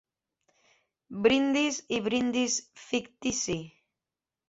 [1.27, 2.59] Brindis i brindis
[2.89, 3.63] fictici!